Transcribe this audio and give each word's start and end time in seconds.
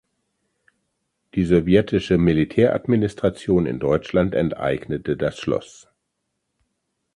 Die 1.35 1.45
Sowjetische 1.45 2.17
Militäradministration 2.17 3.67
in 3.67 3.77
Deutschland 3.77 4.33
enteignete 4.33 5.15
das 5.15 5.37
Schloss. 5.37 5.89